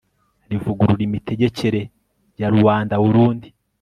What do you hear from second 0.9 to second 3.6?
imitegekere ya ruanda-urundi